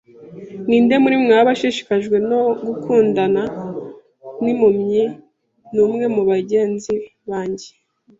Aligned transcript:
Ninde 0.67 0.95
muri 1.03 1.15
mwe 1.21 1.31
waba 1.37 1.51
ashishikajwe 1.55 2.15
no 2.29 2.41
gukundana 2.65 3.41
nimpumyi 4.43 5.03
numwe 5.73 6.05
mubagenzi 6.15 6.93
banjye? 7.27 7.67